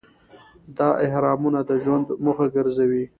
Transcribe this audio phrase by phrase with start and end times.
[0.77, 3.03] دا اهرامونه د ژوند موخه ګرځي.